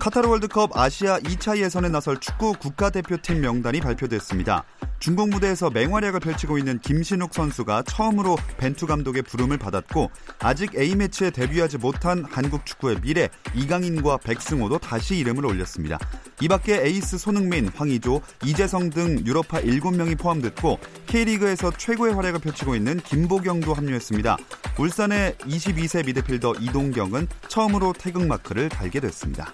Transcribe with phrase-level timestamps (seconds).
[0.00, 4.64] 카타르 월드컵 아시아 2차 예선에 나설 축구 국가대표팀 명단이 발표됐습니다.
[4.98, 11.76] 중국 무대에서 맹활약을 펼치고 있는 김신욱 선수가 처음으로 벤투 감독의 부름을 받았고 아직 A매치에 데뷔하지
[11.76, 15.98] 못한 한국 축구의 미래 이강인과 백승호도 다시 이름을 올렸습니다.
[16.40, 23.00] 이 밖에 에이스 손흥민, 황의조, 이재성 등 유럽파 7명이 포함됐고 K리그에서 최고의 활약을 펼치고 있는
[23.00, 24.38] 김보경도 합류했습니다.
[24.78, 29.52] 울산의 22세 미드필더 이동경은 처음으로 태극마크를 달게 됐습니다.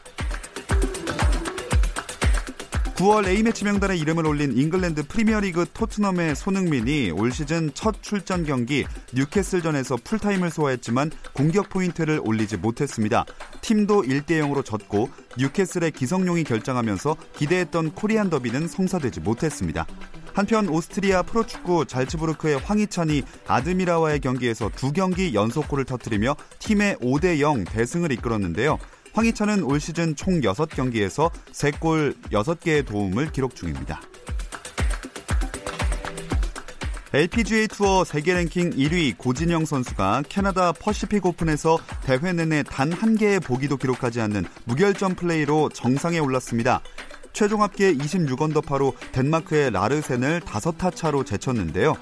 [2.96, 9.98] 9월 A매치 명단에 이름을 올린 잉글랜드 프리미어리그 토트넘의 손흥민이 올 시즌 첫 출전 경기 뉴캐슬전에서
[10.02, 13.26] 풀타임을 소화했지만 공격 포인트를 올리지 못했습니다.
[13.60, 19.86] 팀도 1대 0으로 졌고 뉴캐슬의 기성용이 결장하면서 기대했던 코리안 더비는 성사되지 못했습니다.
[20.32, 28.10] 한편 오스트리아 프로축구 잘츠부르크의 황희찬이 아드미라와의 경기에서 두 경기 연속골을 터뜨리며 팀의 5대 0 대승을
[28.12, 28.78] 이끌었는데요.
[29.16, 33.98] 황희찬은 올 시즌 총 6경기에서 3골 6개의 도움을 기록 중입니다.
[37.14, 43.40] LPGA 투어 세계 랭킹 1위 고진영 선수가 캐나다 퍼시픽 오픈에서 대회 내내 단 한 개의
[43.40, 46.82] 보기도 기록하지 않는 무결점 플레이로 정상에 올랐습니다.
[47.32, 51.94] 최종 합계 26언더파로 덴마크의 라르센을 5타 차로 제쳤는데요.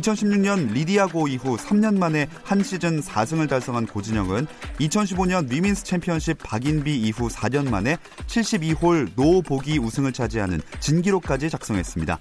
[0.00, 4.46] 2016년 리디아고 이후 3년 만에 한 시즌 4승을 달성한 고진영은
[4.80, 7.96] 2015년 위민스 챔피언십 박인비 이후 4년 만에
[8.26, 12.18] 72홀 노 보기 우승을 차지하는 진기록까지 작성했습니다.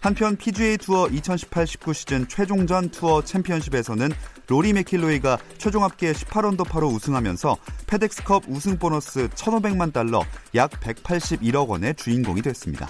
[0.00, 4.10] 한편 PGA 투어 2018-19 시즌 최종전 투어 챔피언십에서는
[4.48, 7.56] 로리 맥킬로이가 최종 합계 18언더파로 우승하면서
[7.86, 10.24] 페덱스컵 우승 보너스 1,500만 달러
[10.56, 12.88] 약 181억 원의 주인공이 됐습니다.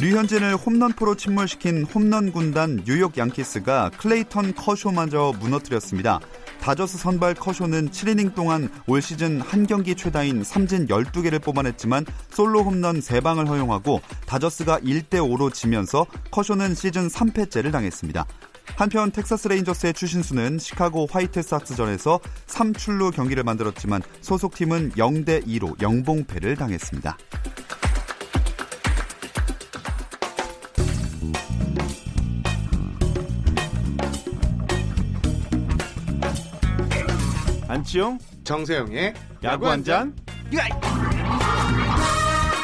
[0.00, 6.20] 류현진을 홈런포로 침몰시킨 홈런 군단 뉴욕 양키스가 클레이턴 커쇼마저 무너뜨렸습니다.
[6.60, 13.00] 다저스 선발 커쇼는 7이닝 동안 올 시즌 한 경기 최다인 삼진 12개를 뽑아냈지만 솔로 홈런
[13.00, 18.24] 3방을 허용하고 다저스가 1대5로 지면서 커쇼는 시즌 3패째를 당했습니다.
[18.76, 27.18] 한편 텍사스 레인저스의 추신수는 시카고 화이트삭스전에서 3출루 경기를 만들었지만 소속팀은 0대2로 영봉패를 당했습니다.
[37.82, 40.12] 안치용 정세영의 야구 한 잔.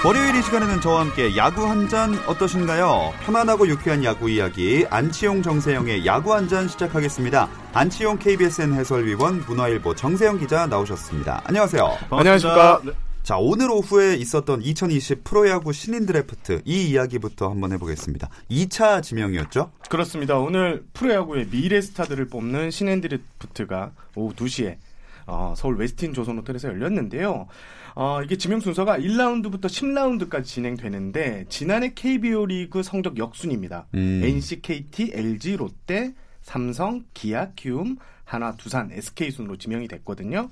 [0.04, 3.12] 월요일 이 시간에는 저와 함께 야구 한 잔 어떠신가요?
[3.24, 7.48] 편안하고 유쾌한 야구 이야기 안치용 정세영의 야구 한 잔 시작하겠습니다.
[7.74, 11.42] 안치용 KBSN 해설위원 문화일보 정세영 기자 나오셨습니다.
[11.44, 11.82] 안녕하세요.
[12.10, 12.18] 반갑습니다.
[12.18, 12.80] 안녕하십니까.
[12.84, 12.92] 네.
[13.22, 18.28] 자 오늘 오후에 있었던 2020 프로야구 신인 드래프트 이 이야기부터 한번 해보겠습니다.
[18.50, 19.70] 2차 지명이었죠?
[19.88, 20.36] 그렇습니다.
[20.36, 24.76] 오늘 프로야구의 미래 스타들을 뽑는 신인 드래프트가 오후 2시에
[25.26, 27.46] 어, 서울 웨스틴 조선 호텔에서 열렸는데요.
[27.94, 33.86] 어, 이게 지명 순서가 1라운드부터 10라운드까지 진행되는데 지난해 KBO 리그 성적 역순입니다.
[33.94, 34.22] 음.
[34.24, 40.50] NC, KT, LG, 롯데, 삼성, 기아, 키움, 하나, 두산, SK 순으로 지명이 됐거든요.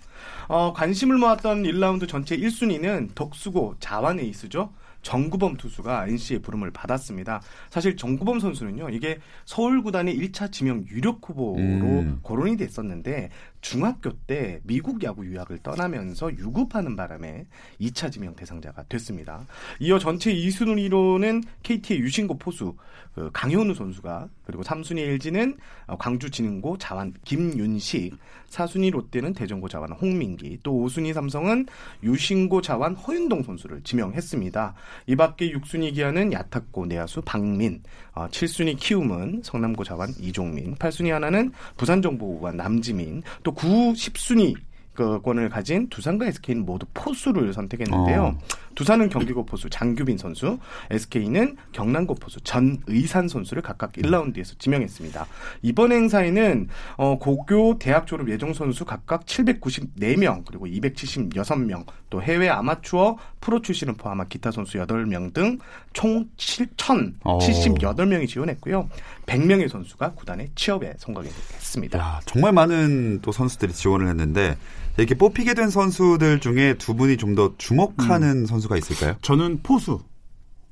[0.49, 4.73] 어, 관심을 모았던 1라운드 전체 1순위는 덕수고 자완 에이스죠.
[5.03, 7.43] 정구범 투수가 NC의 부름을 받았습니다.
[7.71, 12.21] 사실 정구범 선수는요, 이게 서울 구단의 1차 지명 유력 후보로 음.
[12.23, 13.31] 거론이 됐었는데
[13.63, 17.47] 중학교 때 미국 야구 유학을 떠나면서 유급하는 바람에
[17.81, 19.47] 2차 지명 대상자가 됐습니다.
[19.79, 22.77] 이어 전체 2순위로는 KT의 유신고 포수
[23.15, 25.57] 그 강현우 선수가 그리고 3순위 LG는
[25.99, 28.17] 광주 진흥고 자완 김윤식,
[28.49, 31.67] 4순위 롯데는 대전고 자완 홍민기, 또 5순위 삼성은
[32.03, 34.75] 유신고 자완 허윤동 선수를 지명했습니다.
[35.07, 37.83] 이 밖에 6순위 기아는 야탁고 내야수 박민,
[38.15, 44.55] 어, 7순위 키움은 성남고 자완 이종민, 8순위 하나는 부산정보고관 남지민, 또 9, 10순위
[44.95, 48.23] 권을 가진 두산과 SK는 모두 포수를 선택했는데요.
[48.23, 48.39] 어.
[48.75, 50.59] 두산은 경기고 포수 장규빈 선수,
[50.91, 55.27] SK는 경남고 포수 전의산 선수를 각각 1라운드에서 지명했습니다.
[55.61, 63.19] 이번 행사에는 어, 고교 대학 졸업 예정 선수 각각 794명 그리고 276명 또 해외 아마추어
[63.41, 65.59] 프로 출신을 포함한 기타 선수 8명 등
[65.93, 68.89] 총 7,078명이 지원했고요.
[69.27, 71.99] 100명의 선수가 구단에 취업에 성공했습니다.
[71.99, 74.57] 야, 정말 많은 또 선수들이 지원을 했는데
[74.99, 78.47] 이렇게 뽑히게 된 선수들 중에 두 분이 좀 더 주목하는 음.
[78.47, 79.15] 선수가 있을까요?
[79.23, 80.01] 저는 포수.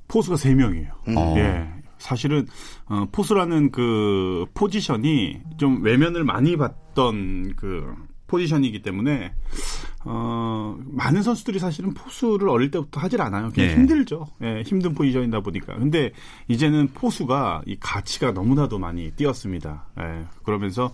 [0.07, 0.91] 포수가 세 명이에요.
[1.07, 1.15] 음.
[1.37, 1.67] 예.
[1.97, 2.47] 사실은
[2.85, 7.95] 어, 포수라는 그 포지션이 좀 외면을 많이 받던 그
[8.27, 9.33] 포지션이기 때문에
[10.03, 13.51] 어, 많은 선수들이 사실은 포수를 어릴 때부터 하질 않아요.
[13.53, 13.75] 그냥 네.
[13.75, 14.27] 힘들죠.
[14.41, 15.75] 예, 힘든 포지션이다 보니까.
[15.75, 16.11] 근데
[16.47, 19.85] 이제는 포수가 이 가치가 너무나도 많이 뛰었습니다.
[19.99, 20.91] 예, 그러면서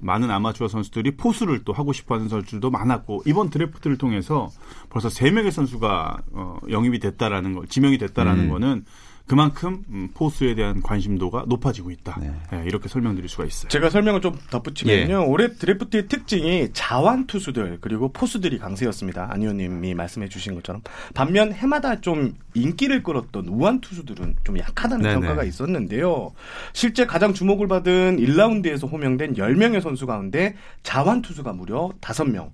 [0.00, 4.50] 많은 아마추어 선수들이 포수를 또 하고 싶어 하는 선수들도 많았고 이번 드래프트를 통해서
[4.90, 8.50] 벌써 세 명의 선수가 어, 영입이 됐다라는 걸 지명이 됐다라는 음.
[8.50, 8.84] 거는
[9.28, 12.18] 그만큼 음, 포수에 대한 관심도가 높아지고 있다.
[12.18, 12.32] 네.
[12.50, 13.68] 네, 이렇게 설명드릴 수가 있어요.
[13.68, 15.12] 제가 설명을 좀 덧붙이면요.
[15.12, 15.14] 예.
[15.16, 19.28] 올해 드래프트의 특징이 자완 투수들 그리고 포수들이 강세였습니다.
[19.30, 20.80] 안 의원님이 말씀해 주신 것처럼.
[21.12, 25.14] 반면 해마다 좀 인기를 끌었던 우완 투수들은 좀 약하다는 네네.
[25.14, 26.32] 평가가 있었는데요.
[26.72, 32.50] 실제 가장 주목을 받은 1라운드에서 호명된 10명의 선수 가운데 자완 투수가 무려 5명.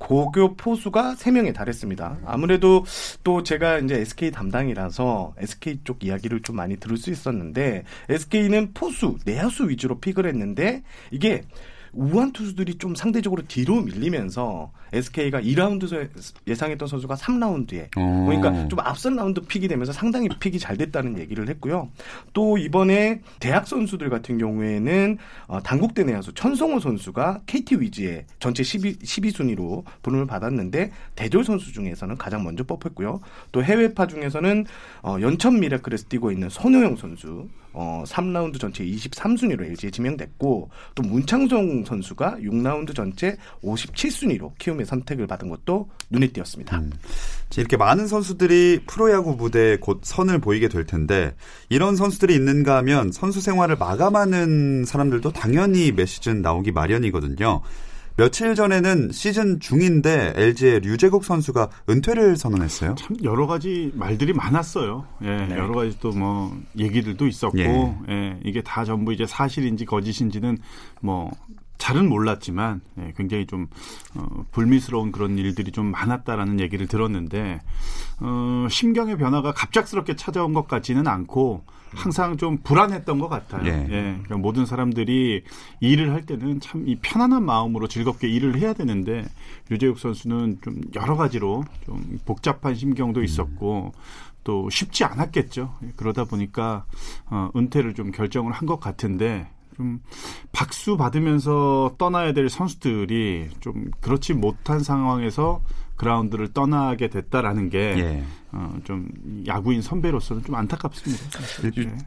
[0.00, 2.20] 고교 포수가 3명에 달했습니다.
[2.24, 2.84] 아무래도
[3.22, 9.18] 또 제가 이제 SK 담당이라서 SK 쪽 이야기를 좀 많이 들을 수 있었는데 SK는 포수,
[9.24, 11.42] 내야수 위주로 픽을 했는데 이게
[11.92, 16.08] 우한 투수들이 좀 상대적으로 뒤로 밀리면서 SK가 2라운드
[16.46, 18.26] 예상했던 선수가 3라운드에 오.
[18.26, 21.88] 그러니까 좀 앞선 라운드 pick이 되면서 상당히 pick이 잘 됐다는 얘기를 했고요.
[22.32, 28.98] 또 이번에 대학 선수들 같은 경우에는 어, 단국대 내야수 천성호 선수가 KT 위즈의 전체 12,
[28.98, 33.20] 12순위로 부름을 받았는데 대졸 선수 중에서는 가장 먼저 뽑혔고요.
[33.52, 34.66] 또 해외파 중에서는
[35.02, 41.84] 어, 연천 미라클에서 뛰고 있는 손호영 선수 어, 3라운드 전체 23순위로 LG에 지명됐고 또 문찬종
[41.84, 46.78] 선수가 6라운드 전체 57순위로 키움 의 선택을 받은 것도 눈에 띄었습니다.
[46.78, 46.90] 음.
[47.56, 51.34] 이렇게 많은 선수들이 프로야구 무대에 곧 선을 보이게 될 텐데
[51.68, 57.62] 이런 선수들이 있는가 하면 선수 생활을 마감하는 사람들도 당연히 몇 시즌 나오기 마련이거든요.
[58.16, 62.94] 며칠 전에는 시즌 중인데 LG의 류재국 선수가 은퇴를 선언했어요.
[62.96, 65.06] 참 여러 가지 말들이 많았어요.
[65.22, 65.54] 예, 네.
[65.56, 68.12] 여러 가지 또 뭐 얘기들도 있었고, 예.
[68.12, 70.58] 예, 이게 다 전부 이제 사실인지 거짓인지는
[71.00, 71.30] 뭐
[71.80, 73.66] 잘은 몰랐지만 예, 굉장히 좀
[74.14, 77.60] 어, 불미스러운 그런 일들이 좀 많았다라는 얘기를 들었는데
[78.20, 83.66] 어, 심경의 변화가 갑작스럽게 찾아온 것 같지는 않고 항상 좀 불안했던 것 같아요.
[83.66, 83.70] 예.
[83.90, 85.42] 예 그러니까 모든 사람들이
[85.80, 89.24] 일을 할 때는 참 이 편안한 마음으로 즐겁게 일을 해야 되는데
[89.72, 93.92] 유재욱 선수는 좀 여러 가지로 좀 복잡한 심경도 있었고
[94.44, 95.74] 또 쉽지 않았겠죠.
[95.96, 96.84] 그러다 보니까
[97.26, 99.48] 어, 은퇴를 좀 결정을 한 것 같은데
[99.80, 99.98] 좀
[100.52, 105.62] 박수 받으면서 떠나야 될 선수들이 좀 그렇지 못한 상황에서
[105.96, 108.24] 그라운드를 떠나게 됐다라는 게 예.
[108.52, 109.08] 어, 좀
[109.46, 111.40] 야구인 선배로서는 좀 안타깝습니다.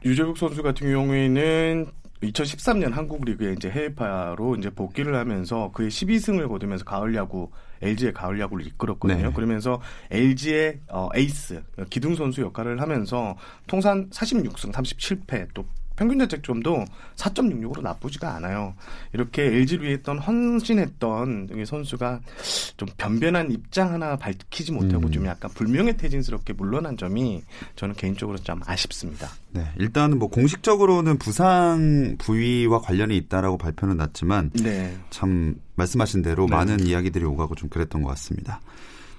[0.04, 1.86] 유, 재국 선수 같은 경우에는
[2.22, 7.50] 2013년 한국 리그에 이제 해외파로 이제 복귀를 하면서 그의 12승을 거두면서 가을 야구
[7.82, 9.28] LG의 가을 야구를 이끌었거든요.
[9.28, 9.32] 네.
[9.32, 9.80] 그러면서
[10.10, 13.36] LG의 어, 에이스 기둥 선수 역할을 하면서
[13.66, 15.64] 통산 46승 37패 또
[15.96, 16.84] 평균 자책점도
[17.16, 18.74] 4.66으로 나쁘지가 않아요.
[19.12, 22.20] 이렇게 LG를 위했던 헌신했던 선수가
[22.76, 25.12] 좀 변변한 입장 하나 밝히지 못하고 음.
[25.12, 27.42] 좀 약간 불명예퇴진스럽게 물러난 점이
[27.76, 29.30] 저는 개인적으로 좀 아쉽습니다.
[29.52, 34.96] 네, 일단은 뭐 공식적으로는 부상 부위와 관련이 있다라고 발표는 났지만 네.
[35.10, 36.56] 참 말씀하신 대로 네.
[36.56, 38.60] 많은 이야기들이 오가고 좀 그랬던 것 같습니다.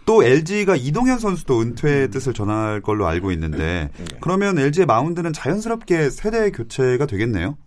[0.05, 4.05] 또 LG가 이동현 선수도 은퇴 뜻을 전할 걸로 알고 있는데 네.
[4.21, 7.57] 그러면 LG의 마운드는 자연스럽게 세대 교체가 되겠네요.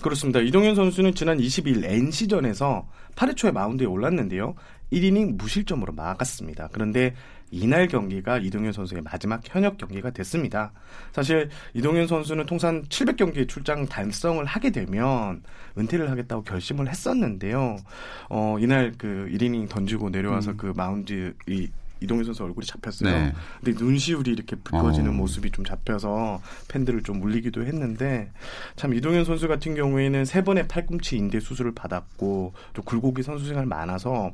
[0.00, 0.38] 그렇습니다.
[0.40, 2.86] 이동현 선수는 지난 20일 NC전에서
[3.16, 4.54] 8회 초에 마운드에 올랐는데요.
[4.92, 6.68] 1이닝 무실점으로 막았습니다.
[6.72, 7.14] 그런데
[7.50, 10.72] 이날 경기가 이동현 선수의 마지막 현역 경기가 됐습니다.
[11.12, 15.42] 사실 이동현 선수는 통산 700경기 출장 달성을 하게 되면
[15.76, 17.76] 은퇴를 하겠다고 결심을 했었는데요.
[18.28, 20.56] 어, 이날 그 1이닝 던지고 내려와서 음.
[20.56, 21.68] 그 마운드 이
[22.00, 23.10] 이동현 선수 얼굴이 잡혔어요.
[23.10, 23.32] 네.
[23.62, 25.12] 근데 눈시울이 이렇게 붉어지는 어.
[25.12, 28.30] 모습이 좀 잡혀서 팬들을 좀 울리기도 했는데
[28.76, 33.66] 참 이동현 선수 같은 경우에는 세 번의 팔꿈치 인대 수술을 받았고 또 굴곡이 선수 생활
[33.66, 34.32] 많아서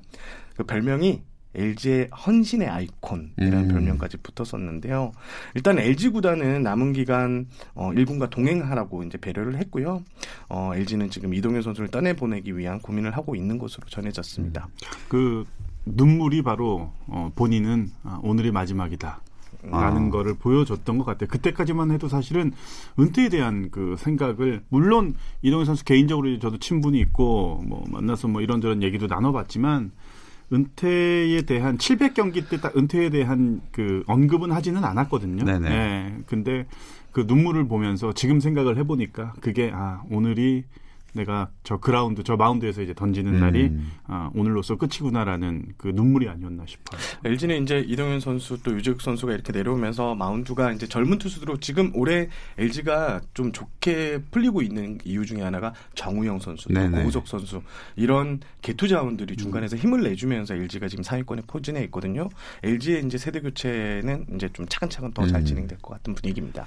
[0.57, 1.23] 그 별명이
[1.55, 3.69] LG의 헌신의 아이콘이라는 음.
[3.69, 5.13] 별명까지 붙었었는데요.
[5.55, 10.03] 일단 LG 구단은 남은 기간 어 1군과 동행하라고 이제 배려를 했고요.
[10.49, 14.69] 어 LG는 지금 이동현 선수를 떠내 보내기 위한 고민을 하고 있는 것으로 전해졌습니다.
[15.09, 15.45] 그
[15.87, 19.21] 눈물이 바로 어, 본인은 아, 오늘이 마지막이다.
[19.71, 20.11] 라는 아.
[20.11, 21.27] 거를 보여줬던 것 같아요.
[21.29, 22.53] 그때까지만 해도 사실은
[22.99, 28.83] 은퇴에 대한 그 생각을 물론 이동현 선수 개인적으로 저도 친분이 있고 뭐 만나서 뭐 이런저런
[28.83, 29.91] 얘기도 나눠봤지만
[30.53, 35.45] 은퇴에 대한 700경기 때 딱 은퇴에 대한 그 언급은 하지는 않았거든요.
[35.45, 35.69] 네네.
[35.69, 36.19] 네.
[36.27, 36.67] 근데
[37.13, 40.65] 그 눈물을 보면서 지금 생각을 해보니까 그게 아 오늘이
[41.15, 43.41] 내가 저 그라운드 저 마운드에서 이제 던지는 음.
[43.41, 43.73] 날이
[44.07, 47.01] 아, 오늘로서 끝이구나라는 그 눈물이 아니었나 싶어요.
[47.25, 52.29] LG는 이제 이동현 선수 또 유재욱 선수가 이렇게 내려오면서 마운드가 이제 젊은 투수들로 지금 올해
[52.59, 57.63] LG가 좀 좋게 풀리고 있는 이유 중에 하나가 정우영 선수, 고우석 선수
[57.97, 62.29] 이런 개투 자원들이 중간에서 힘을 내주면서 LG가 지금 상위권에 포진해 있거든요.
[62.63, 65.45] LG의 이제 세대 교체는 이제 좀 차근차근 더잘 음.
[65.45, 66.67] 진행될 것 같은 분위기입니다.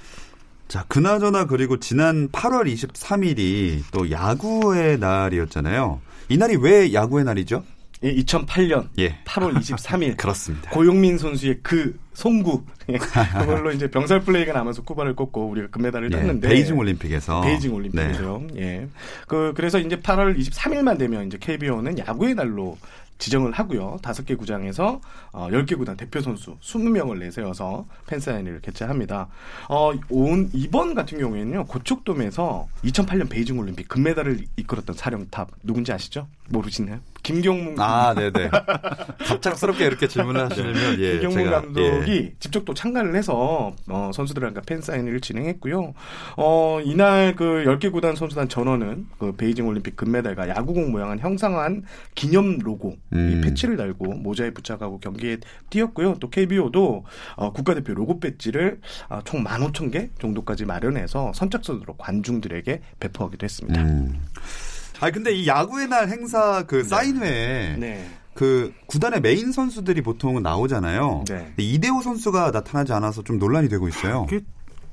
[0.68, 6.00] 자, 그나저나 그리고 지난 8월 23일이 또 야구의 날이었잖아요.
[6.28, 7.64] 이 날이 왜 야구의 날이죠?
[8.04, 9.18] 예, 2008년 예.
[9.24, 10.70] 8월 23일 그렇습니다.
[10.70, 12.98] 고용민 선수의 그 송구 예,
[13.40, 18.46] 그걸로 이제 병살 플레이가 나면서 쿠바를 꺾고 우리가 금메달을 예, 땄는데 베이징 올림픽에서 베이징 올림픽이죠.
[18.52, 18.60] 네.
[18.62, 18.88] 예.
[19.26, 22.76] 그 그래서 이제 8월 23일만 되면 이제 KBO는 야구의 날로
[23.18, 23.98] 지정을 하고요.
[24.02, 25.00] 다섯 개 구장에서
[25.32, 29.28] 어, 10개 구단 대표 선수 20명을 내세워서 팬사인회를 개최합니다.
[29.68, 31.66] 어, 온 이번 같은 경우에는요.
[31.66, 36.28] 고척돔에서 2008년 베이징 올림픽 금메달을 이끌었던 사령탑 누군지 아시죠?
[36.48, 37.00] 모르시나요?
[37.22, 38.50] 김경문 아, 네네.
[39.26, 42.34] 갑작스럽게 이렇게 질문을 하시면 예, 김경문 제가, 감독이 예.
[42.40, 45.92] 직접 또 참가를 해서 어, 선수들과 팬 사인회를 진행했고요.
[46.36, 52.58] 어, 이날 그 10개 구단 선수단 전원은 그 베이징 올림픽 금메달과 야구공 모양을 형상한 기념
[52.60, 53.30] 로고 음.
[53.30, 55.38] 이 패치를 달고 모자에 부착하고 경기에
[55.68, 56.14] 뛰었고요.
[56.20, 57.04] 또 KBO도
[57.36, 63.82] 어, 국가대표 로고 배지를 어, 총 15,000개 정도까지 마련해서 선착순으로 관중들에게 배포하기도 했습니다.
[63.82, 64.18] 음.
[65.00, 66.84] 아 근데 이 야구의 날 행사 그 네.
[66.84, 68.10] 사인회에 네.
[68.34, 71.24] 그 구단의 메인 선수들이 보통 나오잖아요.
[71.28, 71.52] 네.
[71.56, 74.26] 이대호 선수가 나타나지 않아서 좀 논란이 되고 있어요.
[74.28, 74.44] 그게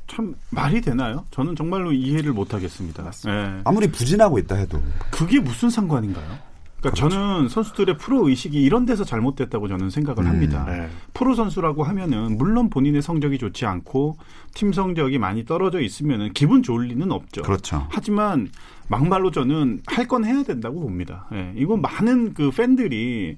[0.07, 1.25] 참 말이 되나요?
[1.31, 3.11] 저는 정말로 이해를 못 하겠습니다.
[3.25, 3.61] 네.
[3.63, 4.81] 아무리 부진하고 있다 해도
[5.11, 6.37] 그게 무슨 상관인가요?
[6.85, 7.09] 그러니까 그렇죠.
[7.09, 10.65] 저는 선수들의 프로 의식이 이런 데서 잘못됐다고 저는 생각을 음, 합니다.
[10.67, 10.87] 네.
[11.13, 14.17] 프로 선수라고 하면은 물론 본인의 성적이 좋지 않고
[14.53, 17.41] 팀 성적이 많이 떨어져 있으면은 기분 좋을 리는 없죠.
[17.41, 17.87] 그렇죠.
[17.89, 18.49] 하지만
[18.87, 21.25] 막말로 저는 할 건 해야 된다고 봅니다.
[21.33, 23.37] 예, 이건 많은 그 팬들이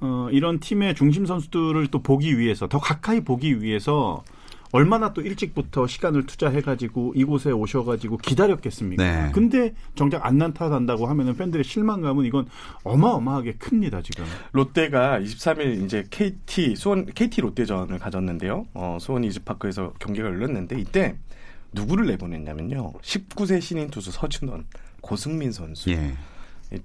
[0.00, 4.22] 어, 이런 팀의 중심 선수들을 또 보기 위해서 더 가까이 보기 위해서
[4.72, 9.02] 얼마나 또 일찍부터 시간을 투자해가지고 이곳에 오셔가지고 기다렸겠습니까?
[9.02, 9.30] 네.
[9.32, 12.46] 근데 정작 안 나타난다고 하면은 팬들의 실망감은 이건
[12.82, 14.24] 어마어마하게 큽니다 지금.
[14.52, 18.66] 롯데가 23일 이제 KT 수원 KT 롯데전을 가졌는데요.
[18.72, 21.16] 어, 수원 이즈파크에서 경기가 열렸는데 이때
[21.72, 22.94] 누구를 내보냈냐면요.
[23.02, 24.66] 19세 신인 투수 서준원,
[25.00, 25.90] 고승민 선수.
[25.90, 26.14] 예.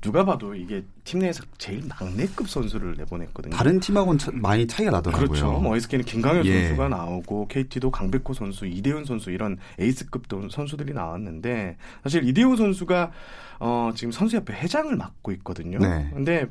[0.02, 3.56] 누가 봐도 이게 팀 내에서 제일 막내급 선수를 내보냈거든요.
[3.56, 5.28] 다른 팀하고는 차, 많이 차이가 나더라고요.
[5.28, 5.52] 그렇죠.
[5.60, 6.68] 뭐 SK는 김강현 예.
[6.68, 13.12] 선수가 나오고 KT도 강백호 선수, 이대훈 선수 이런 에이스급 선수들이 나왔는데 사실 이대훈 선수가
[13.60, 15.80] 어, 지금 선수협회 회장을 맡고 있거든요.
[15.80, 16.10] 네.
[16.14, 16.46] 근데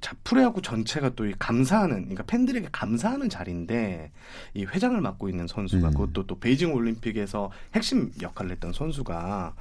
[0.00, 4.12] 자, 프로야구 전체가 또 이 감사하는, 그러니까 팬들에게 감사하는 자리인데
[4.54, 5.92] 이 회장을 맡고 있는 선수가 음.
[5.92, 9.52] 그것도 또 베이징 올림픽에서 핵심 역할을 했던 선수가 어,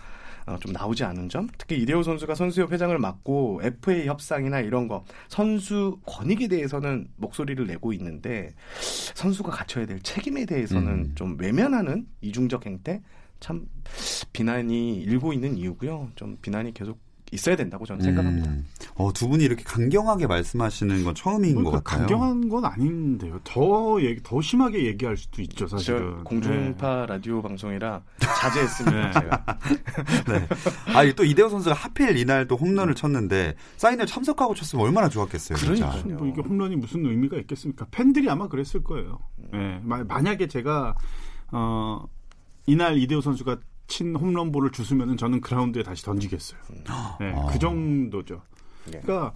[0.59, 5.99] 좀 나오지 않은 점, 특히 이대호 선수가 선수협 회장을 맡고 FA 협상이나 이런 거 선수
[6.05, 8.53] 권익에 대해서는 목소리를 내고 있는데
[9.15, 11.11] 선수가 갖춰야 될 책임에 대해서는 음.
[11.15, 13.01] 좀 외면하는 이중적 행태
[13.39, 13.67] 참
[14.33, 16.11] 비난이 일고 있는 이유고요.
[16.15, 16.99] 좀 비난이 계속
[17.31, 18.49] 있어야 된다고 저는 생각합니다.
[18.49, 18.65] 음.
[18.95, 22.07] 어, 두 분이 이렇게 강경하게 말씀하시는 건 처음인 그러니까 것 같아요.
[22.07, 23.39] 강경한 건 아닌데요.
[23.43, 26.23] 더 얘기, 더 심하게 얘기할 수도 있죠, 사실은.
[26.23, 27.05] 공중파 네.
[27.07, 29.11] 라디오 방송이라 자제했습니다, 네.
[29.19, 29.45] 제가.
[30.29, 30.47] 네.
[30.93, 35.57] 아, 또 이대호 선수가 하필 이날 또 홈런을 쳤는데 사인을 참석하고 쳤으면 얼마나 좋았겠어요.
[35.57, 37.87] 그러니까 뭐 이게 홈런이 무슨 의미가 있겠습니까?
[37.91, 39.19] 팬들이 아마 그랬을 거예요.
[39.51, 39.81] 네.
[39.83, 40.95] 만약에 제가
[41.51, 42.05] 어
[42.67, 46.59] 이날 이대호 선수가 친 홈런볼을 주스면은 저는 그라운드에 다시 던지겠어요.
[47.19, 47.47] 네, 아.
[47.51, 48.41] 그 정도죠.
[48.91, 48.99] 네.
[49.01, 49.33] 그러니까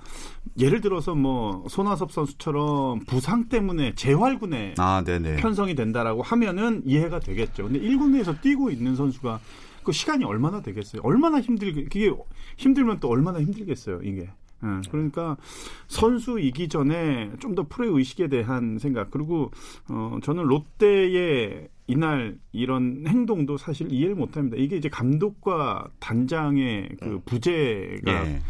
[0.59, 5.03] 예를 들어서 뭐 손아섭 선수처럼 부상 때문에 재활군에 아,
[5.37, 7.63] 편성이 된다라고 하면은 이해가 되겠죠.
[7.63, 9.39] 근데 1군에서 뛰고 있는 선수가
[9.83, 11.01] 그 시간이 얼마나 되겠어요?
[11.03, 12.11] 얼마나 힘들게 그게
[12.57, 14.29] 힘들면 또 얼마나 힘들겠어요, 이게.
[14.63, 15.37] 예, 그러니까
[15.87, 19.51] 선수이기 전에 좀 더 프로의 의식에 대한 생각 그리고
[19.89, 24.55] 어 저는 롯데의 이날 이런 행동도 사실 이해를 못합니다.
[24.57, 27.21] 이게 이제 감독과 단장의 그 음.
[27.25, 28.41] 부재가 예,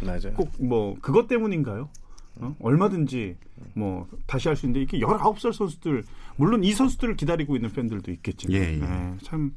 [0.58, 1.88] 꼭뭐 그것 때문인가요?
[2.36, 2.56] 어?
[2.60, 3.36] 얼마든지
[3.74, 6.04] 뭐 다시 할 수 있는데 이게 19살 선수들
[6.36, 8.78] 물론 이 선수들을 기다리고 있는 팬들도 있겠지만 예, 예.
[8.78, 9.54] 네, 참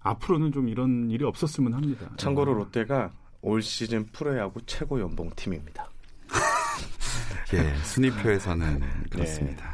[0.00, 2.10] 앞으로는 좀 이런 일이 없었으면 합니다.
[2.16, 3.10] 참고로 롯데가
[3.42, 5.88] 올 시즌 프로야구 최고 연봉 팀입니다.
[7.54, 9.64] 예, 순위표에서는 그렇습니다.
[9.64, 9.68] 네.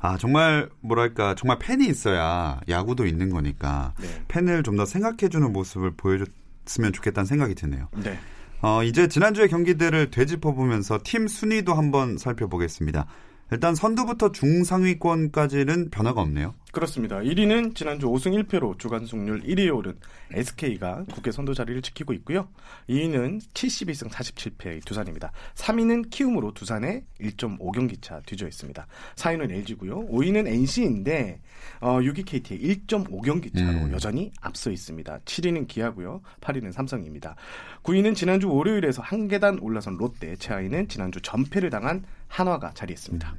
[0.00, 4.08] 아, 정말, 뭐랄까, 정말 팬이 있어야 야구도 있는 거니까 네.
[4.28, 7.88] 팬을 좀 더 생각해주는 모습을 보여줬으면 좋겠다는 생각이 드네요.
[7.96, 8.16] 네.
[8.62, 13.06] 어, 이제 지난주의 경기들을 되짚어보면서 팀 순위도 한번 살펴보겠습니다.
[13.50, 16.54] 일단 선두부터 중상위권까지는 변화가 없네요.
[16.70, 17.16] 그렇습니다.
[17.16, 19.94] 1위는 지난주 5승 1패로 주간 승률 1위에 오른
[20.32, 22.48] SK가 국회 선두 자리를 지키고 있고요.
[22.90, 25.32] 2위는 72승 47패의 두산입니다.
[25.54, 28.86] 3위는 키움으로 두산에 1.5경기 차 뒤져 있습니다.
[29.16, 30.08] 4위는 LG고요.
[30.08, 31.40] 5위는 NC인데
[31.80, 33.92] 어, 6위 KT에 1.5경기 차로 음.
[33.92, 35.20] 여전히 앞서 있습니다.
[35.24, 36.20] 7위는 기아고요.
[36.40, 37.34] 8위는 삼성입니다.
[37.82, 43.30] 9위는 지난주 월요일에서 한 계단 올라선 롯데, 최하위는 지난주 전패를 당한 한화가 자리했습니다.
[43.32, 43.38] 음.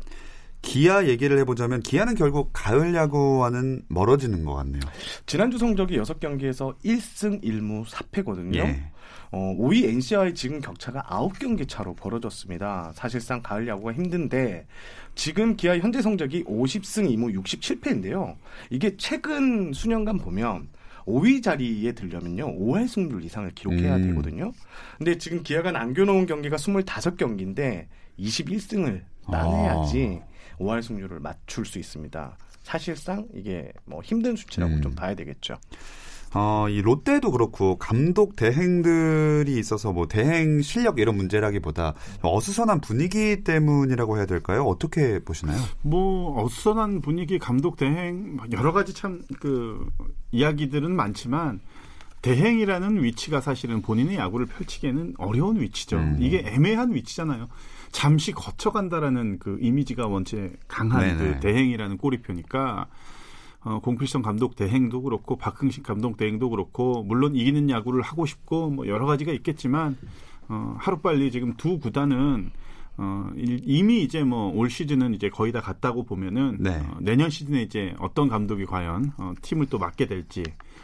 [0.62, 4.82] 기아 얘기를 해보자면 기아는 결국 가을 야구와는 멀어지는 것 같네요.
[5.26, 8.58] 지난주 성적이 6경기에서 1승 1무 4패거든요.
[8.58, 8.92] 예.
[9.32, 12.92] 어, 5위 NC와의 지금 격차가 9경기 차로 벌어졌습니다.
[12.96, 14.66] 사실상 가을 야구가 힘든데
[15.16, 18.36] 지금 기아 현재 성적이 50승 2무 67패인데요.
[18.70, 20.68] 이게 최근 수년간 보면
[21.06, 22.58] 5위 자리에 들려면요.
[22.60, 24.08] 5할 승률 이상을 기록해야 음.
[24.10, 24.52] 되거든요.
[24.98, 27.88] 근데 지금 기아가 남겨놓은 경기가 25경기인데
[28.20, 30.60] 21승을 따내야지 아.
[30.60, 32.38] 5할 승률을 맞출 수 있습니다.
[32.64, 34.82] 사실상 이게 뭐 힘든 수치라고 음.
[34.82, 35.58] 좀 봐야 되겠죠.
[36.36, 44.18] 어, 이 롯데도 그렇고 감독 대행들이 있어서 뭐 대행 실력 이런 문제라기보다 어수선한 분위기 때문이라고
[44.18, 44.64] 해야 될까요?
[44.66, 45.58] 어떻게 보시나요?
[45.82, 49.90] 뭐 어수선한 분위기, 감독 대행 여러 가지 참 그
[50.32, 51.62] 이야기들은 많지만
[52.22, 55.98] 대행이라는 위치가 사실은 본인의 야구를 펼치기에는 어려운 위치죠.
[55.98, 56.18] 음.
[56.20, 57.48] 이게 애매한 위치잖아요.
[57.92, 62.88] 잠시 거쳐간다라는 그 이미지가 원체 강한 그 대행이라는 꼬리표니까
[63.62, 68.88] 어, 공필성 감독 대행도 그렇고 박흥식 감독 대행도 그렇고 물론 이기는 야구를 하고 싶고 뭐
[68.88, 69.98] 여러 가지가 있겠지만
[70.48, 72.52] 어, 하루빨리 지금 두 구단은
[72.98, 76.72] 어, 이미 이제 뭐 올 시즌은 이제 거의 다 갔다고 보면은 네.
[76.72, 80.44] 어, 내년 시즌에 이제 어떤 감독이 과연 어, 팀을 또 맡게 될지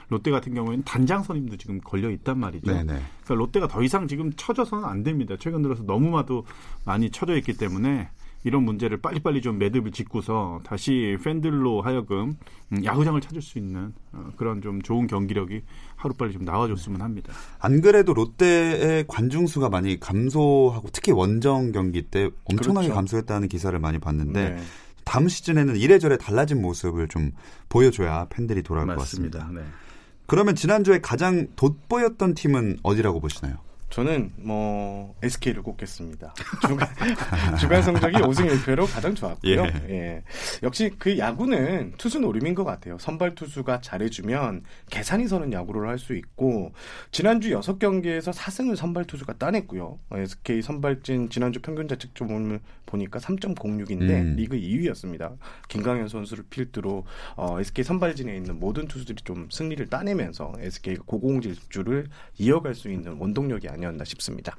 [0.10, 2.72] 롯데 같은 경우에는 단장 선임도 지금 걸려 있단 말이죠.
[2.72, 2.86] 네네.
[2.86, 5.36] 그러니까 롯데가 더 이상 지금 쳐져서는 안 됩니다.
[5.40, 6.46] 최근 들어서 너무나도
[6.84, 8.10] 많이 쳐져 있기 때문에
[8.44, 12.38] 이런 문제를 빨리빨리 좀 매듭을 짓고서 다시 팬들로 하여금
[12.72, 15.64] 음, 야구장을 찾을 수 있는 어, 그런 좀 좋은 경기력이
[15.96, 17.34] 하루빨리 좀 나와줬으면 합니다.
[17.60, 22.96] 안 그래도 롯데의 관중 수가 많이 감소하고 특히 원정 경기 때 엄청나게 그렇죠.
[22.96, 24.62] 감소했다는 기사를 많이 봤는데 네.
[25.06, 27.32] 다음 시즌에는 이래저래 달라진 모습을 좀
[27.68, 29.40] 보여줘야 팬들이 돌아올 맞습니다.
[29.40, 29.62] 것 같습니다.
[29.68, 29.85] 네.
[30.28, 33.65] 그러면 지난주에 가장 돋보였던 팀은 어디라고 보시나요?
[33.96, 36.34] 저는 뭐 SK를 꼽겠습니다.
[36.68, 36.90] 주간,
[37.58, 39.64] 주간 성적이 5승 1패로 가장 좋았고요.
[39.64, 39.90] 예.
[39.90, 40.24] 예.
[40.64, 42.98] 역시 그 야구는 투수 노림인 것 같아요.
[43.00, 46.74] 선발 투수가 잘해주면 계산이 서는 야구를 할 수 있고
[47.10, 49.98] 지난주 6경기에서 4승을 선발 투수가 따냈고요.
[50.12, 54.36] SK 선발진 지난주 평균 자책점을 보니까 3.06인데 음.
[54.36, 55.38] 리그 2위였습니다.
[55.70, 57.06] 김강현 선수를 필두로
[57.38, 63.70] 어, SK 선발진에 있는 모든 투수들이 좀 승리를 따내면서 SK가 고공질주를 이어갈 수 있는 원동력이
[63.70, 64.58] 아니었 아니었나 싶습니다.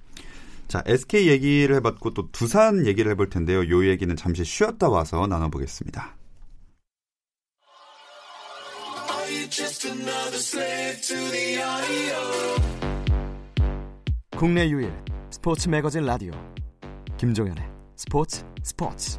[0.69, 3.69] 자, SK 얘기를 해봤고 또 두산 얘기를 해볼 텐데요.
[3.69, 6.17] 요 얘기는 잠시 쉬었다 와서 나눠보겠습니다.
[14.37, 14.93] 국내 유일
[15.31, 16.33] 스포츠 매거진 라디오
[17.17, 17.65] 김종현의
[17.97, 19.19] 스포츠 스포츠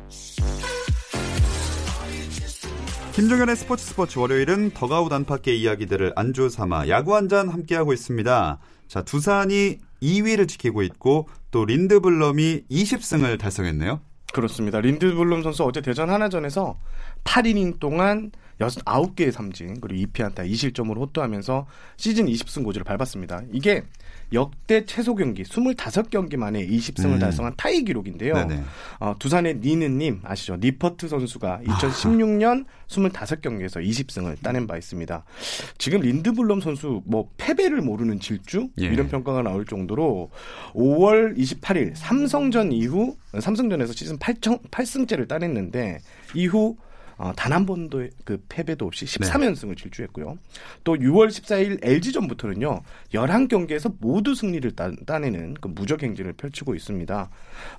[3.13, 8.59] 김종현의 스포츠 스포츠 월요일은 더가웃 안팎의 이야기들을 안주 삼아 야구 한 잔 함께하고 있습니다.
[8.87, 14.01] 자, 두산이 2위를 지키고 있고 또 린드블럼이 20승을 달성했네요.
[14.33, 14.79] 그렇습니다.
[14.81, 16.77] 린드블럼 선수 어제 대전 하나전에서
[17.23, 21.67] 8이닝 동안 9개의 삼진 그리고 2피안타 2실점으로 호투하면서
[21.97, 23.43] 시즌 20승 고지를 밟았습니다.
[23.51, 23.83] 이게
[24.33, 27.19] 역대 최소 경기 25경기 만에 20승을 음.
[27.19, 28.33] 달성한 타이 기록인데요.
[28.99, 30.57] 어, 두산의 니느님 아시죠?
[30.57, 35.23] 니퍼트 선수가 2016년 25경기에서 20승을 따낸 바 있습니다.
[35.77, 38.85] 지금 린드블럼 선수 뭐 패배를 모르는 질주 예.
[38.85, 40.29] 이런 평가가 나올 정도로
[40.73, 45.99] 5월 28일 삼성전 이후 삼성전에서 시즌 8청, 8승째를 따냈는데
[46.33, 46.75] 이후
[47.17, 49.81] 어, 단 한 번도 그 패배도 없이 13연승을 네.
[49.81, 50.37] 질주했고요.
[50.83, 52.81] 또 6월 14일 LG전부터는요.
[53.13, 57.29] 11경기에서 모두 승리를 따, 내는 그 무적 행진을 펼치고 있습니다.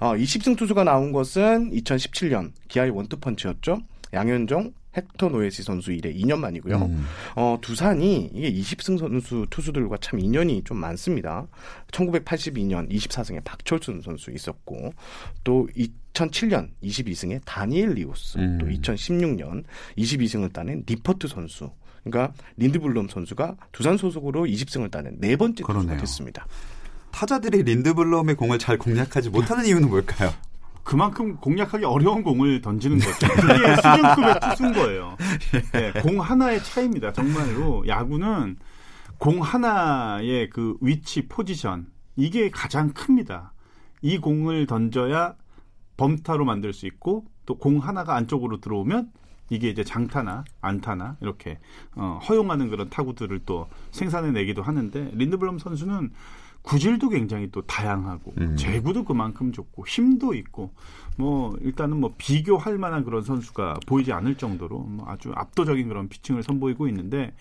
[0.00, 3.78] 어, 20승 투수가 나온 것은 2017년 기아의 원투펀치였죠.
[4.12, 6.76] 양현종, 헥터 노에시 선수 이래 2년 만이고요.
[6.76, 7.06] 음.
[7.36, 11.46] 어, 두산이 이게 20승 선수 투수들과 참 인연이 좀 많습니다.
[11.92, 14.92] 1982년 24승에 박철순 선수 있었고
[15.44, 15.68] 또
[16.18, 18.58] 2007년 22승에 다니엘 리오스, 음.
[18.58, 19.64] 또 2016년
[19.96, 21.70] 22승을 따낸 니퍼트 선수.
[22.04, 25.88] 그러니까 린드블럼 선수가 두산 소속으로 20승을 따낸 네 번째 그러네요.
[25.88, 26.46] 투수가 됐습니다.
[27.10, 30.32] 타자들이 린드블럼의 공을 잘 공략하지 못하는 이유는 뭘까요?
[30.84, 33.28] 그만큼 공략하기 어려운 공을 던지는 거죠.
[33.28, 35.16] 그게 수준급의 투수인 거예요.
[35.72, 37.12] 네, 공 하나의 차이입니다.
[37.12, 38.56] 정말로 야구는
[39.18, 43.52] 공 하나의 그 위치 포지션 이게 가장 큽니다.
[44.00, 45.34] 이 공을 던져야
[45.98, 49.10] 범타로 만들 수 있고 또 공 하나가 안쪽으로 들어오면
[49.50, 51.58] 이게 이제 장타나 안타나 이렇게
[51.94, 56.12] 어, 허용하는 그런 타구들을 또 생산해 내기도 하는데 린드블럼 선수는
[56.62, 58.56] 구질도 굉장히 또 다양하고 음.
[58.56, 60.72] 제구도 그만큼 좋고 힘도 있고
[61.16, 66.42] 뭐 일단은 뭐 비교할 만한 그런 선수가 보이지 않을 정도로 뭐 아주 압도적인 그런 피칭을
[66.42, 67.32] 선보이고 있는데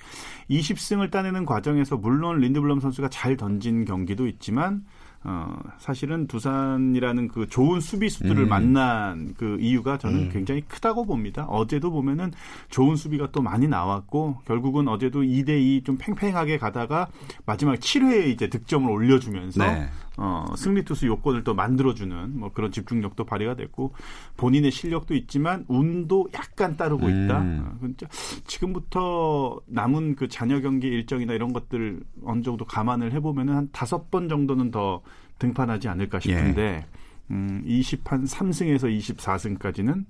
[0.49, 4.85] 20승을 따내는 과정에서 물론 린드블럼 선수가 잘 던진 경기도 있지만
[5.23, 8.49] 어, 사실은 두산이라는 그 좋은 수비수들을 음.
[8.49, 10.29] 만난 그 이유가 저는 음.
[10.31, 11.45] 굉장히 크다고 봅니다.
[11.45, 12.31] 어제도 보면은
[12.69, 17.07] 좋은 수비가 또 많이 나왔고 결국은 어제도 2대2 좀 팽팽하게 가다가
[17.45, 19.89] 마지막 7회에 이제 득점을 올려주면서 네.
[20.17, 23.93] 어, 승리 투수 요건을 또 만들어주는 뭐 그런 집중력도 발휘가 됐고
[24.35, 27.41] 본인의 실력도 있지만 운도 약간 따르고 있다.
[27.41, 27.79] 음.
[27.81, 28.07] 어,
[28.45, 34.27] 지금부터 남은 그 잔여 경기 일정이나 이런 것들 어느 정도 감안을 해보면은 한 다섯 번
[34.27, 35.01] 정도는 더
[35.37, 36.85] 등판하지 않을까 싶은데 예.
[37.29, 40.05] 음, 20한 3승에서 24승까지는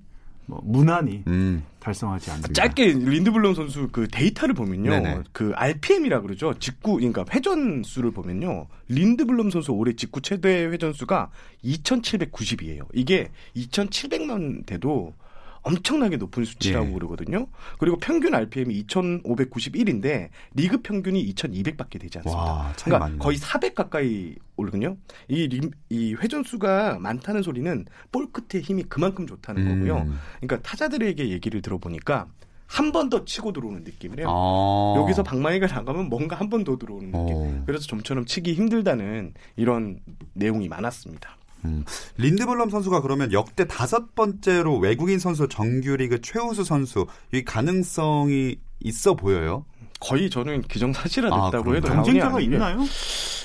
[0.48, 1.62] 뭐 무난히 음.
[1.78, 2.52] 달성하지 않습니다.
[2.54, 4.90] 짧게 린드블럼 선수 그 데이터를 보면요.
[4.90, 5.20] 네네.
[5.32, 6.54] 그 RPM이라 그러죠.
[6.58, 8.66] 직구 그러니까 회전 수를 보면요.
[8.88, 11.30] 린드블럼 선수 올해 직구 최대 회전 수가
[11.64, 12.86] 2,790이에요.
[12.94, 15.14] 이게 2,700만 돼도
[15.62, 16.92] 엄청나게 높은 수치라고 예.
[16.92, 17.46] 그러거든요.
[17.78, 22.42] 그리고 평균 RPM이 2,591인데 리그 평균이 2,200밖에 되지 않습니다.
[22.42, 24.96] 와, 그러니까 거의 400 가까이 오르거든요.
[25.28, 25.48] 이,
[25.88, 29.78] 이 회전수가 많다는 소리는 볼 끝에 힘이 그만큼 좋다는 음.
[29.86, 30.12] 거고요.
[30.40, 32.26] 그러니까 타자들에게 얘기를 들어보니까
[32.66, 34.28] 한 번 더 치고 들어오는 느낌이래요.
[34.28, 34.94] 아.
[35.00, 37.20] 여기서 방망이가 나가면 뭔가 한 번 더 들어오는 느낌.
[37.34, 37.62] 오.
[37.64, 40.00] 그래서 좀처럼 치기 힘들다는 이런
[40.34, 41.37] 내용이 많았습니다.
[41.64, 41.84] 음.
[42.16, 49.64] 린드블럼 선수가 그러면 역대 다섯 번째로 외국인 선수 정규리그 최우수 선수 이 가능성이 있어 보여요.
[50.00, 52.78] 거의 저는 기정사실화 됐다고 아, 해도 경쟁자가 있나요?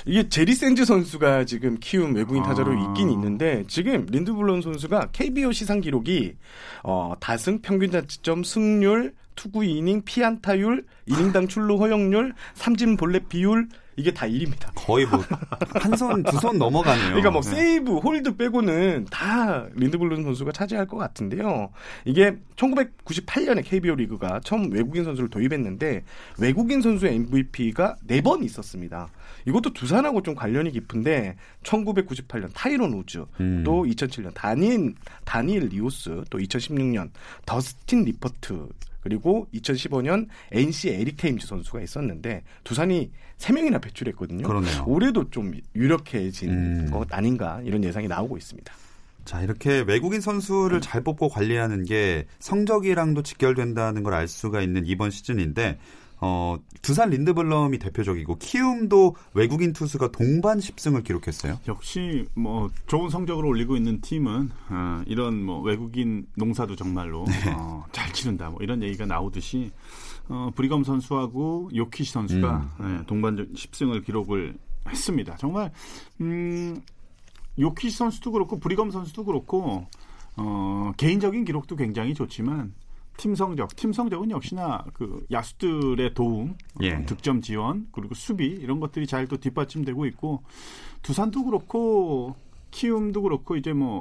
[0.06, 2.88] 이게 제리 샌즈 선수가 지금 키움 외국인 타자로 아.
[2.88, 6.34] 있긴 있는데 지금 린드블럼 선수가 KBO 시상 기록이
[6.84, 14.12] 어, 다승 평균 자책점 승률 투구 이닝 피안타율 이닝당 출루 허용률 삼진 볼넷 비율 이게
[14.12, 14.70] 다 1위입니다.
[14.74, 15.20] 거의 뭐
[15.80, 17.06] 한 손 두 손 넘어가네요.
[17.06, 17.50] 그러니까 뭐 네.
[17.50, 21.70] 세이브, 홀드 빼고는 다 린드블룸 선수가 차지할 것 같은데요.
[22.04, 26.02] 이게 1998년에 KBO 리그가 처음 외국인 선수를 도입했는데
[26.38, 29.08] 외국인 선수의 MVP가 4번 있었습니다.
[29.46, 33.62] 이것도 두산하고 좀 관련이 깊은데 1998년 타이론 우즈, 음.
[33.64, 37.10] 또 2007년 다니엘 다니엘 리오스, 또 2016년
[37.46, 38.68] 더스틴 니퍼트
[39.04, 44.46] 그리고 2015년 NC 에릭 테임즈 선수가 있었는데 두산이 3명이나 배출했거든요.
[44.46, 44.84] 그러네요.
[44.86, 46.90] 올해도 좀 유력해진 음.
[46.90, 48.72] 것 아닌가 이런 예상이 나오고 있습니다.
[49.26, 55.10] 자, 이렇게 외국인 선수를 잘 뽑고 관리하는 게 성적이랑도 직결된다는 걸 알 수가 있는 이번
[55.10, 55.78] 시즌인데
[56.26, 61.60] 어, 두산 린드블럼이 대표적이고 키움도 외국인 투수가 동반 10승을 기록했어요.
[61.68, 67.52] 역시 뭐 좋은 성적을 올리고 있는 팀은 어, 이런 뭐 외국인 농사도 정말로 네.
[67.54, 69.70] 어, 잘 치른다 뭐 이런 얘기가 나오듯이
[70.30, 72.96] 어, 브리검 선수하고 요키시 선수가 음.
[72.96, 74.56] 네, 동반 10승을 기록을
[74.88, 75.36] 했습니다.
[75.36, 75.72] 정말
[76.22, 76.80] 음,
[77.58, 79.86] 요키시 선수도 그렇고 브리검 선수도 그렇고
[80.36, 82.72] 어, 개인적인 기록도 굉장히 좋지만
[83.16, 87.04] 팀 성적, 팀 성적은 역시나 그 야수들의 도움, 예.
[87.06, 90.42] 득점 지원, 그리고 수비 이런 것들이 잘 또 뒷받침되고 있고
[91.02, 92.36] 두산도 그렇고
[92.70, 94.00] 키움도 그렇고 이제 뭐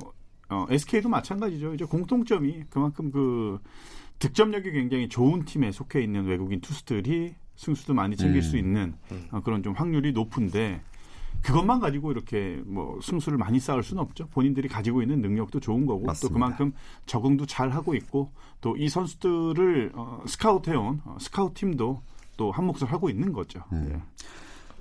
[0.49, 1.73] 어, SK도 마찬가지죠.
[1.73, 3.59] 이제 공통점이 그만큼 그
[4.19, 8.41] 득점력이 굉장히 좋은 팀에 속해 있는 외국인 투수들이 승수도 많이 챙길 음.
[8.41, 9.27] 수 있는 음.
[9.31, 10.81] 어, 그런 좀 확률이 높은데
[11.43, 14.27] 그것만 가지고 이렇게 뭐 승수를 많이 쌓을 수는 없죠.
[14.29, 16.27] 본인들이 가지고 있는 능력도 좋은 거고 맞습니다.
[16.27, 16.73] 또 그만큼
[17.05, 22.01] 적응도 잘 하고 있고 또 이 선수들을 어, 스카우트해온 어, 스카우트 팀도
[22.37, 23.61] 또 한 몫을 하고 있는 거죠.
[23.71, 23.89] 음.
[23.91, 24.01] 네.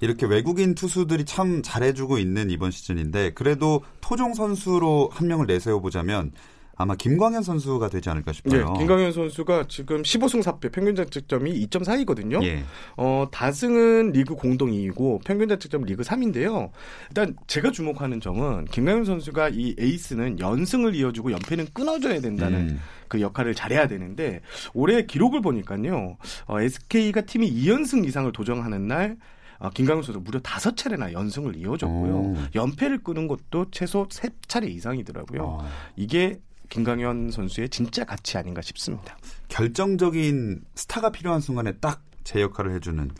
[0.00, 6.32] 이렇게 외국인 투수들이 참 잘해주고 있는 이번 시즌인데 그래도 토종 선수로 한 명을 내세워 보자면
[6.76, 8.72] 아마 김광현 선수가 되지 않을까 싶어요.
[8.72, 12.42] 네, 김광현 선수가 지금 15승 4패 평균 자책점이 2.4이거든요.
[12.44, 12.64] 예.
[12.96, 16.70] 어, 다승은 리그 공동 2위고 평균 자책점 리그 3인데요.
[17.10, 22.80] 일단 제가 주목하는 점은 김광현 선수가 이 에이스는 연승을 이어주고 연패는 끊어줘야 된다는 음.
[23.08, 24.40] 그 역할을 잘해야 되는데
[24.72, 26.16] 올해 기록을 보니까요.
[26.46, 29.16] 어, SK가 팀이 2연승 이상을 도정하는 날
[29.58, 32.14] 어, 김강현 선수 무려 다섯 차례나 연승을 이어졌고요.
[32.14, 32.36] 오.
[32.54, 35.58] 연패를 끄는 것도 최소 세 차례 이상이더라고요.
[35.60, 35.68] 아.
[35.94, 36.40] 이게
[36.72, 39.16] 김강현 선수의 진짜 가치 아닌가 싶습니다.
[39.48, 43.10] 결정적인 스타가 필요한 순간에 딱 제 역할을 해주는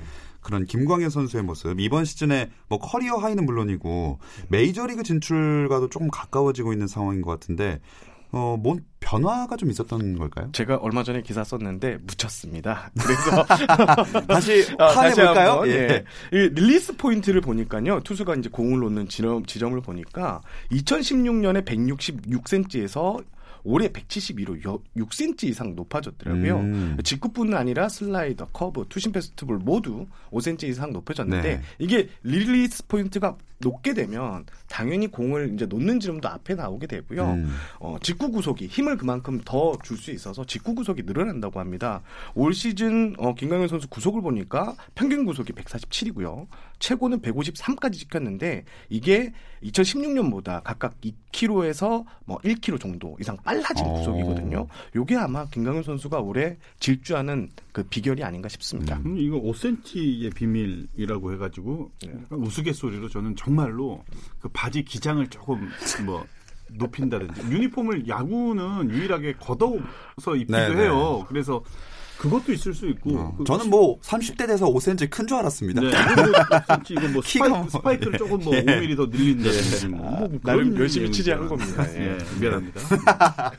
[0.41, 6.87] 그런 김광현 선수의 모습 이번 시즌에 뭐 커리어 하이는 물론이고 메이저리그 진출과도 조금 가까워지고 있는
[6.88, 7.81] 상황인 것 같은데
[8.35, 10.51] 어, 뭔 변화가 좀 있었던 걸까요?
[10.53, 12.91] 제가 얼마 전에 기사 썼는데 묻혔습니다.
[12.99, 13.45] 그래서
[14.27, 15.62] 다시 파해 볼까요?
[15.67, 16.03] 예.
[16.33, 16.49] 예.
[16.48, 18.01] release point를 보니까요.
[18.01, 23.23] 투수가 이제 공을 놓는 지점, 지점을 보니까 2016년에 166cm에서
[23.64, 24.62] 올해 172로
[24.96, 26.57] 6cm 이상 높아졌더라고요.
[26.59, 26.96] 음.
[27.03, 31.62] 직구뿐 아니라 슬라이더, 커브, two-seam fastball 모두 5cm 이상 높아졌는데 네.
[31.79, 37.25] 이게 release point가 높게 되면 당연히 공을 이제 놓는 지름도 앞에 나오게 되고요.
[37.33, 37.55] 음.
[37.79, 42.03] 어, 직구 구속이 힘을 그만큼 더 줄 수 있어서 직구 구속이 늘어난다고 합니다.
[42.35, 46.46] 올 시즌 어, 김강현 선수 구속을 보니까 평균 구속이 147이고요.
[46.81, 53.92] 최고는 153까지 찍혔는데 이게 2016년보다 각각 2km에서 뭐 1km 정도 이상 빨라진 어.
[53.94, 54.66] 구속이거든요.
[54.96, 59.01] 요게 아마 김강현 선수가 올해 질주하는 그 비결이 아닌가 싶습니다.
[59.05, 62.12] 음, 이거 5cm의 비밀이라고 해가지고 네.
[62.31, 64.05] 우스갯소리로 저는 정 말로
[64.41, 65.71] 그 바지 기장을 조금
[66.05, 66.25] 뭐
[66.75, 70.75] 높인다든지 유니폼을 야구는 유일하게 걷어서 입기도 네네.
[70.75, 70.83] 네.
[70.85, 71.25] 해요.
[71.29, 71.62] 그래서
[72.19, 73.19] 그것도 있을 수 있고.
[73.19, 73.35] 어.
[73.37, 75.81] 그, 저는 뭐 30대 돼서 5cm 큰 줄 알았습니다.
[75.81, 75.88] 네.
[76.91, 78.62] 이거 뭐 스파이크, 스파이크를 조금 뭐 예.
[78.65, 81.85] 5mm 더 늘린다든지 뭐, 뭐 나름 열심히 취재한 겁니다.
[81.95, 82.17] 예.
[82.17, 82.41] 예.
[82.41, 82.81] 미안합니다.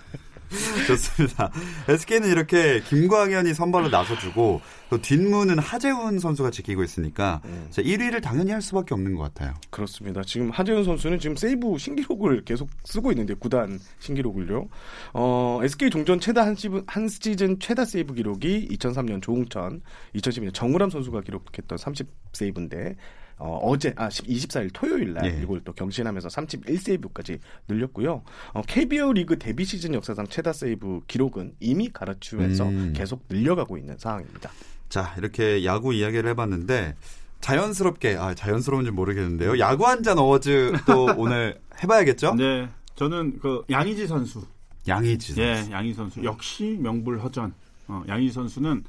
[0.88, 1.52] 좋습니다.
[1.88, 7.68] SK는 이렇게 김광현이 선발로 나서주고 또 뒷문은 하재훈 선수가 지키고 있으니까 음.
[7.72, 9.54] 1위를 당연히 할 수밖에 없는 것 같아요.
[9.70, 10.22] 그렇습니다.
[10.24, 14.68] 지금 하재훈 선수는 지금 세이브 신기록을 계속 쓰고 있는데 구단 신기록을요.
[15.13, 19.82] 어, SK 종전 최다 한 시즌, 한 시즌 최다 세이브 기록이 2003년 조웅천,
[20.16, 22.96] 2012년 정우람 선수가 기록했던 30 세이브인데
[23.38, 25.41] 어, 어제 아 24일 토요일 날 예.
[25.41, 28.24] 이걸 또 경신하면서 31세이브까지 늘렸고요.
[28.54, 32.93] 어, KBO 리그 데뷔 시즌 역사상 최다 세이브 기록은 이미 갈아치우면서 음.
[32.96, 34.50] 계속 늘려가고 있는 상황입니다.
[34.89, 36.96] 자, 이렇게 야구 이야기를 해봤는데
[37.41, 39.60] 자연스럽게 아 자연스러운지 모르겠는데요.
[39.60, 42.36] 야구 한 잔 어워즈 또 오늘 해봐야겠죠?
[42.36, 44.46] 네, 저는 그 양의지 선수.
[44.88, 45.69] 양의지 예, 선수.
[45.72, 47.54] 예, 양희 선수 역시 명불허전.
[47.89, 48.84] 어, 양의지 선수는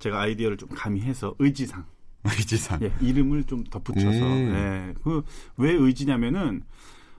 [0.00, 1.84] 제가 아이디어를 좀 가미해서 의지상.
[2.24, 2.80] 의지상.
[2.82, 4.08] 예, 이름을 좀 덧붙여서.
[4.08, 4.54] 음.
[4.54, 4.94] 예,
[5.56, 6.62] 그왜 의지냐면은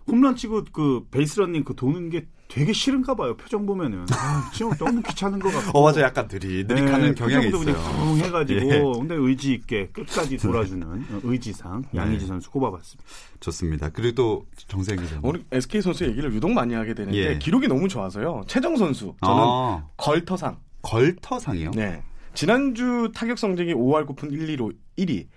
[0.08, 3.38] 홈런 치고 그 베이스 런닝 그 도는 게 되게 싫은가 봐요.
[3.38, 4.06] 표정 보면은.
[4.12, 5.72] 아, 지금 너무 귀찮은 것 같고.
[5.80, 6.02] 어, 맞아.
[6.02, 7.64] 약간 느리, 느리 가는 네, 경향이 있어요.
[7.64, 8.60] 그냥 붕 해가지고.
[8.60, 8.80] 예.
[9.00, 12.00] 근데 의지 있게 끝까지 돌아주는 의지상 네.
[12.00, 13.10] 양의지 선수 꼽아봤습니다.
[13.40, 13.90] 좋습니다.
[13.90, 15.20] 그리고 또 정세영 기자.
[15.24, 17.38] 우리 SK 선수 얘기를 유독 많이 하게 되는데 예.
[17.40, 18.42] 기록이 너무 좋아서요.
[18.48, 19.16] 최정 선수.
[19.24, 19.86] 저는 아.
[19.96, 20.58] 걸터상.
[20.82, 21.72] 걸터상이요?
[21.72, 22.04] 네.
[22.34, 25.28] 지난주 타격 성적이 5할 9푼 1, 2로 1위.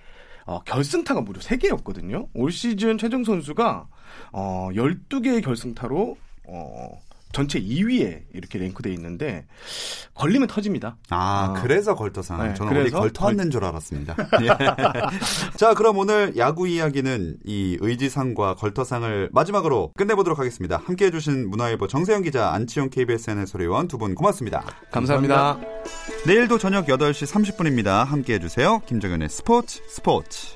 [0.47, 2.29] 어, 결승타가 무려 3개였거든요.
[2.35, 3.89] 올 시즌 최정 선수가
[4.33, 7.03] 어, 12개의 결승타로 어,
[7.35, 9.47] 전체 2위에 이렇게 랭크돼 있는데
[10.15, 10.97] 걸리면 터집니다.
[11.11, 11.61] 아, 어.
[11.61, 12.43] 그래서 걸터상.
[12.43, 14.17] 네, 저는 어디 걸터왔는 줄 알았습니다.
[14.43, 14.49] 예.
[15.59, 20.81] 자, 그럼 오늘 야구 이야기는 이 의지상과 걸터상을 마지막으로 끝내보도록 하겠습니다.
[20.83, 24.65] 함께해 주신 문화일보 정세영 기자, 안치용 KBSN 해설위원 두 분 고맙습니다.
[24.91, 25.37] 감사합니다.
[25.37, 25.75] 감사합니다.
[26.27, 28.05] 내일도 저녁 8시 30분입니다.
[28.05, 28.81] 함께해 주세요.
[28.87, 30.55] 김정현의 스포츠 스포츠.